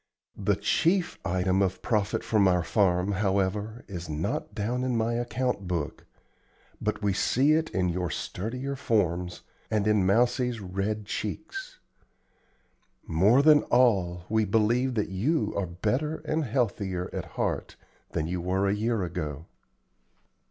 [0.39, 5.67] The chief item of profit from our farm, however, is not down in my account
[5.67, 6.07] book,
[6.81, 11.77] but we see it in your sturdier forms and in Mousie's red cheeks.
[13.05, 17.75] More than all, we believe that you are better and healthier at heart
[18.13, 19.45] than you were a year ago.